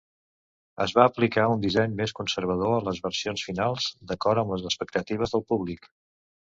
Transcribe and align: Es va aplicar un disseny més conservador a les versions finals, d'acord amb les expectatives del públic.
Es 0.85 0.93
va 0.99 1.03
aplicar 1.09 1.43
un 1.57 1.61
disseny 1.65 1.93
més 2.01 2.15
conservador 2.21 2.73
a 2.79 2.81
les 2.89 3.03
versions 3.07 3.47
finals, 3.51 3.93
d'acord 4.13 4.45
amb 4.45 4.57
les 4.57 4.69
expectatives 4.73 5.37
del 5.39 5.51
públic. 5.55 5.89